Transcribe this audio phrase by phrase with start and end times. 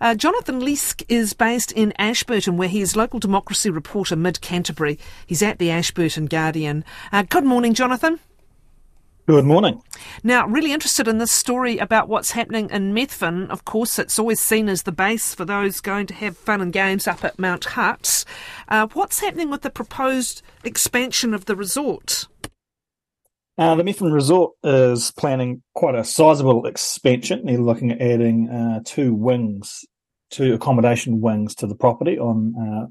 [0.00, 4.98] Uh, Jonathan Leask is based in Ashburton, where he is local democracy reporter mid Canterbury.
[5.26, 6.84] He's at the Ashburton Guardian.
[7.12, 8.20] Uh, good morning, Jonathan.
[9.26, 9.82] Good morning.
[10.22, 13.50] Now, really interested in this story about what's happening in Methven.
[13.50, 16.72] Of course, it's always seen as the base for those going to have fun and
[16.72, 18.24] games up at Mount Hutt.
[18.68, 22.26] Uh, what's happening with the proposed expansion of the resort?
[23.58, 27.44] Uh, the Methven Resort is planning quite a sizable expansion.
[27.44, 29.84] They're looking at adding uh, two wings,
[30.30, 32.86] two accommodation wings to the property on uh,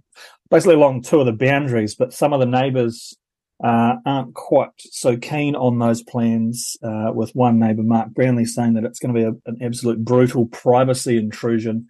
[0.51, 1.95] basically along two of the boundaries.
[1.95, 3.15] But some of the neighbours
[3.63, 6.75] uh, aren't quite so keen on those plans.
[6.83, 10.03] Uh, with one neighbour, Mark Brownlee, saying that it's going to be a, an absolute
[10.03, 11.87] brutal privacy intrusion.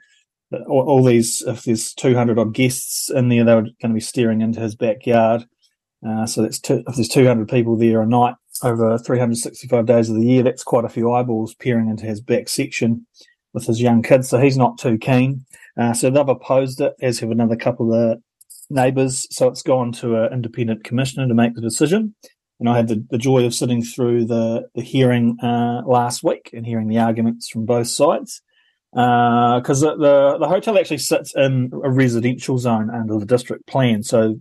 [0.67, 4.41] All, all these, if there's 200 odd guests in there, they're going to be staring
[4.41, 5.45] into his backyard.
[6.07, 10.15] Uh, so that's two, if there's 200 people there a night, over 365 days of
[10.15, 10.43] the year.
[10.43, 13.05] That's quite a few eyeballs peering into his back section
[13.53, 14.29] with his young kids.
[14.29, 15.45] So he's not too keen.
[15.77, 18.19] Uh, so they've opposed it, as have another couple of
[18.69, 19.27] neighbours.
[19.31, 22.15] So it's gone to an independent commissioner to make the decision.
[22.59, 26.49] And I had the, the joy of sitting through the, the hearing uh, last week
[26.53, 28.41] and hearing the arguments from both sides.
[28.91, 34.01] Because uh, the, the, hotel actually sits in a residential zone under the district plan,
[34.01, 34.39] so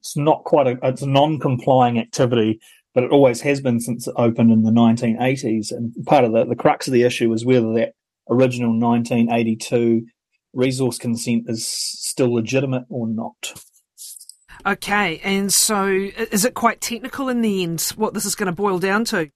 [0.00, 2.60] it's not quite a it's a non-complying activity
[2.94, 5.72] but it always has been since it opened in the 1980s.
[5.72, 7.92] And part of the, the crux of the issue is whether that
[8.28, 10.06] original 1982
[10.52, 13.54] resource consent is still legitimate or not.
[14.64, 18.52] Okay, and so is it quite technical in the end what this is going to
[18.52, 19.30] boil down to?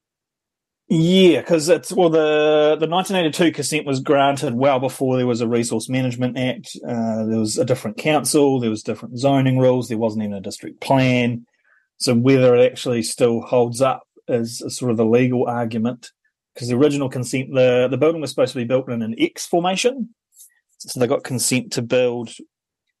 [0.89, 5.47] Yeah, because it's well the the 1982 consent was granted well before there was a
[5.47, 6.77] Resource Management Act.
[6.87, 10.41] Uh, there was a different council, there was different zoning rules, there wasn't even a
[10.41, 11.45] district plan.
[11.97, 16.11] So whether it actually still holds up is sort of the legal argument
[16.53, 19.45] because the original consent, the, the building was supposed to be built in an X
[19.45, 20.09] formation.
[20.79, 22.29] So they got consent to build,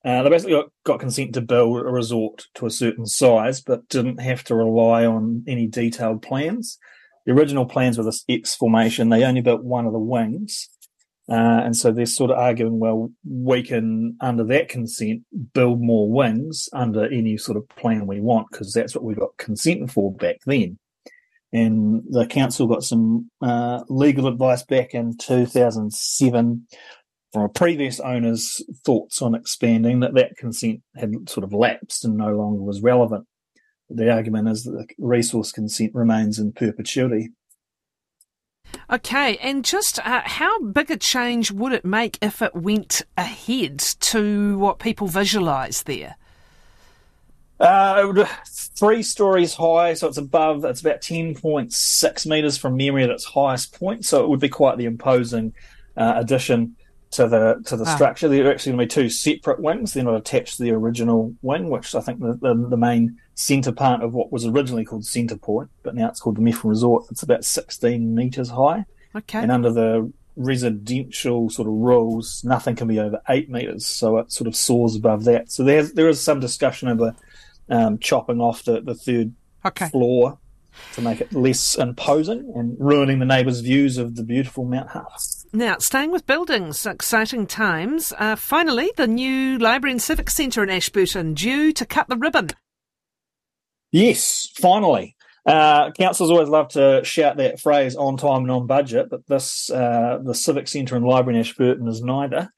[0.05, 3.87] uh, they basically got, got consent to build a resort to a certain size, but
[3.89, 6.77] didn't have to rely on any detailed plans.
[7.25, 9.09] The original plans were this X formation.
[9.09, 10.69] They only built one of the wings.
[11.29, 15.23] Uh, and so they're sort of arguing, well, we can, under that consent,
[15.53, 19.35] build more wings under any sort of plan we want, because that's what we got
[19.37, 20.79] consent for back then.
[21.51, 26.67] And the council got some uh, legal advice back in 2007
[27.33, 32.15] from a previous owner's thoughts on expanding that that consent had sort of lapsed and
[32.15, 33.25] no longer was relevant.
[33.89, 37.29] The argument is that the resource consent remains in perpetuity.
[38.89, 43.79] Okay, and just uh, how big a change would it make if it went ahead
[43.79, 46.15] to what people visualise there?
[47.59, 50.63] Uh, three stories high, so it's above.
[50.63, 54.05] It's about ten point six meters from memory at its highest point.
[54.05, 55.53] So it would be quite the imposing
[55.97, 56.75] uh, addition
[57.11, 57.95] to the to the ah.
[57.95, 58.27] structure.
[58.27, 59.93] There are actually going to be two separate wings.
[59.93, 63.71] They're not attached to the original wing, which I think the, the, the main centre
[63.71, 67.05] part of what was originally called Centre Point, but now it's called the Methven Resort.
[67.11, 68.85] It's about 16 metres high.
[69.15, 69.39] Okay.
[69.39, 74.31] And under the residential sort of rules, nothing can be over eight metres, so it
[74.31, 75.51] sort of soars above that.
[75.51, 77.15] So there's there is some discussion over
[77.69, 79.33] um, chopping off the, the third
[79.63, 79.89] okay.
[79.89, 80.39] floor
[80.93, 85.21] to make it less imposing and ruining the neighbours' views of the beautiful Mount Hutt.
[85.53, 88.13] Now, staying with buildings, exciting times.
[88.17, 92.49] Uh, finally, the new Library and Civic Centre in Ashburton due to cut the ribbon.
[93.97, 95.15] Yes, finally.
[95.43, 99.71] Uh, councils always love to shout that phrase on time and on budget, but this,
[99.71, 102.53] uh, the Civic Centre and Library in Ashburton is neither.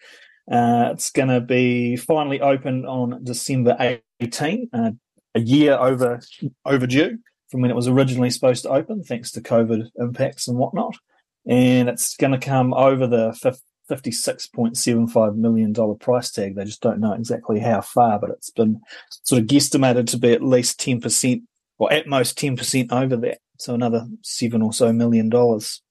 [0.51, 4.91] Uh, it's going to be finally open on December 18, uh,
[5.33, 6.19] a year over
[6.65, 10.97] overdue from when it was originally supposed to open, thanks to COVID impacts and whatnot.
[11.47, 13.31] And it's going to come over the
[13.89, 16.55] $56.75 million price tag.
[16.55, 18.81] They just don't know exactly how far, but it's been
[19.23, 21.41] sort of guesstimated to be at least 10%,
[21.77, 23.39] or at most 10% over that.
[23.57, 25.81] So another seven or so million dollars.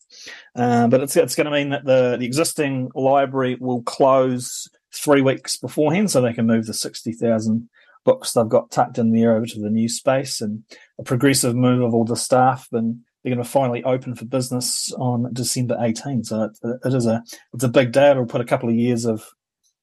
[0.54, 5.20] Uh, but it's, it's going to mean that the, the existing library will close three
[5.20, 7.68] weeks beforehand so they can move the 60,000
[8.04, 10.62] books they've got tucked in there over to the new space and
[10.98, 14.92] a progressive move of all the staff and they're going to finally open for business
[14.94, 16.24] on December 18.
[16.24, 17.22] So it, it is a
[17.52, 18.10] it's a big day.
[18.10, 19.26] It'll put a couple of years of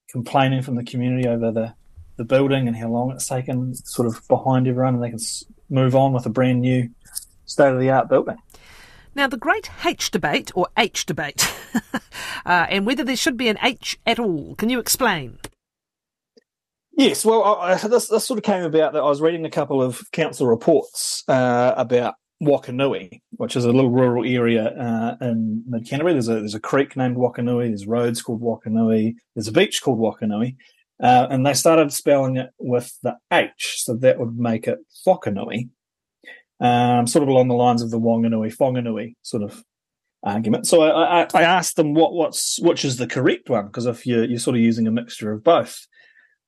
[0.09, 1.73] complaining from the community over the
[2.17, 5.19] the building and how long it's taken, sort of behind everyone, and they can
[5.69, 6.89] move on with a brand new
[7.45, 8.37] state of the art building.
[9.13, 11.45] Now, the great H debate, or H debate,
[12.45, 14.55] uh, and whether there should be an H at all.
[14.55, 15.39] Can you explain?
[16.97, 19.81] Yes, well, I, this, this sort of came about that I was reading a couple
[19.81, 22.15] of council reports uh, about
[22.45, 26.13] Wakanui, which is a little rural area uh, in mid Canterbury.
[26.13, 27.67] There's a there's a creek named Wakanui.
[27.67, 29.15] There's roads called Wakanui.
[29.35, 30.55] There's a beach called Wakanui,
[31.01, 35.69] uh, and they started spelling it with the H, so that would make it Whakanui,
[36.59, 39.63] um, sort of along the lines of the Wanganui Whanganui sort of
[40.23, 40.67] argument.
[40.67, 44.05] So I, I, I asked them what what's which is the correct one because if
[44.05, 45.85] you're you're sort of using a mixture of both,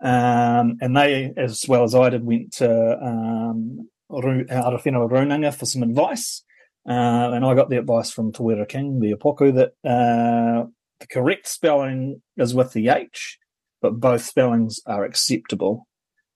[0.02, 5.84] um, and they as well as I did went to um, Arowhenua Runanga for some
[5.84, 6.44] advice.
[6.88, 10.68] Uh, and I got the advice from Te Wera King, the Upoko, that uh,
[11.00, 13.38] the correct spelling is with the H,
[13.82, 15.88] but both spellings are acceptable.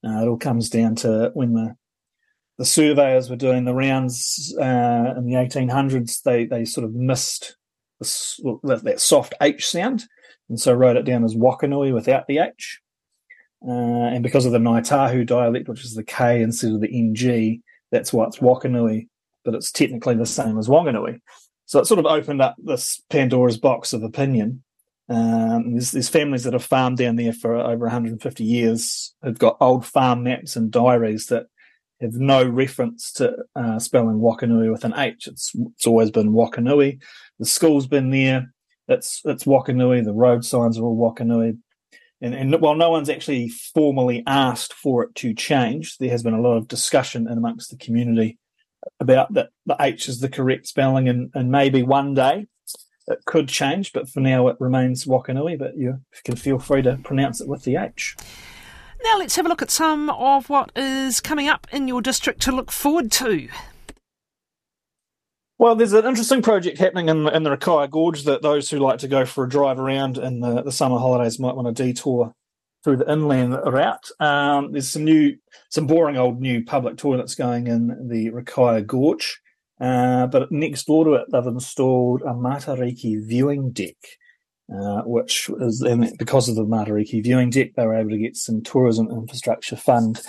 [0.06, 1.76] Uh, it all comes down to when the
[2.58, 7.56] the surveyors were doing the rounds uh, in the 1800s, they they sort of missed
[8.00, 10.06] that soft H sound,
[10.50, 12.80] and so wrote it down as Wakanui without the H.
[13.66, 17.62] Uh, and because of the Ngāi dialect, which is the K instead of the NG,
[17.92, 19.08] that's why it's Wakanui,
[19.46, 21.22] but it's technically the same as Wanganui.
[21.66, 24.64] So it sort of opened up this Pandora's box of opinion.
[25.10, 29.58] Um, there's, there's families that have farmed down there for over 150 years, have got
[29.60, 31.48] old farm maps and diaries that
[32.02, 35.28] have no reference to uh, spelling Wakanui with an H.
[35.28, 37.00] It's it's always been Wakanui.
[37.40, 38.54] The school's been there.
[38.88, 40.04] It's it's Wakanui.
[40.04, 41.58] The road signs are all Wakanui.
[42.22, 46.36] And, and while no one's actually formally asked for it to change, there has been
[46.36, 48.38] a lot of discussion amongst the community
[49.00, 52.48] about that the H is the correct spelling, and, and maybe one day
[53.08, 55.58] it could change, but for now it remains Wakanui.
[55.58, 58.16] But you can feel free to pronounce it with the H.
[59.04, 62.42] Now let's have a look at some of what is coming up in your district
[62.44, 63.50] to look forward to.
[65.62, 68.98] Well, there's an interesting project happening in, in the Rakaia Gorge that those who like
[68.98, 72.34] to go for a drive around in the, the summer holidays might want to detour
[72.84, 74.10] through the inland route.
[74.20, 75.38] Um, there's some new,
[75.70, 79.40] some boring old new public toilets going in the Rakaia Gorge.
[79.80, 83.98] Uh, but next door to it, they've installed a Matariki viewing deck.
[84.74, 88.38] Uh, which is and because of the Matariki viewing deck, they were able to get
[88.38, 90.22] some tourism infrastructure fund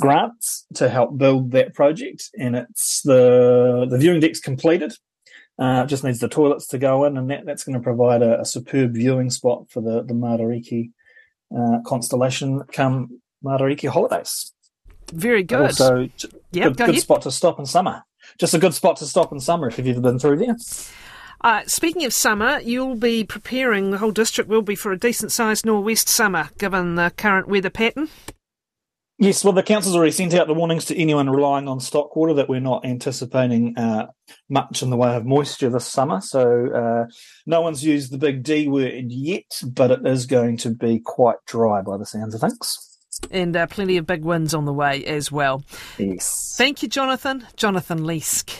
[0.00, 2.30] grants to help build that project.
[2.38, 4.94] And it's the the viewing deck's completed.
[5.58, 8.22] Uh, it just needs the toilets to go in, and that, that's going to provide
[8.22, 10.92] a, a superb viewing spot for the the Matariki
[11.54, 14.54] uh, constellation come Matariki holidays.
[15.12, 15.74] Very good.
[15.74, 16.08] So,
[16.52, 18.02] yep, good, good spot to stop in summer.
[18.38, 20.56] Just a good spot to stop in summer if you've ever been through there.
[21.42, 25.32] Uh, speaking of summer, you'll be preparing, the whole district will be for a decent
[25.32, 28.08] sized nor'west summer given the current weather pattern.
[29.18, 32.32] Yes, well, the council's already sent out the warnings to anyone relying on stock water
[32.34, 34.06] that we're not anticipating uh,
[34.48, 36.22] much in the way of moisture this summer.
[36.22, 37.12] So uh,
[37.44, 41.36] no one's used the big D word yet, but it is going to be quite
[41.46, 42.98] dry by the sounds of things.
[43.30, 45.64] And uh, plenty of big winds on the way as well.
[45.98, 46.54] Yes.
[46.56, 47.46] Thank you, Jonathan.
[47.56, 48.58] Jonathan Leask.